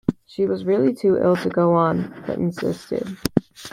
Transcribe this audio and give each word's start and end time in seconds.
She 0.25 0.47
was 0.47 0.65
really 0.65 0.95
too 0.95 1.17
ill 1.17 1.35
to 1.35 1.49
go 1.49 1.75
on, 1.75 2.23
but 2.25 2.39
insisted. 2.39 3.17